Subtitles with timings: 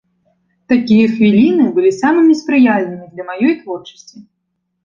[0.71, 4.17] Такія хвіліны былі самымі спрыяльнымі для маёй творчасці.